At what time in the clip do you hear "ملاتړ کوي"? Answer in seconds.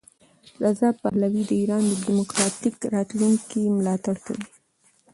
3.77-4.47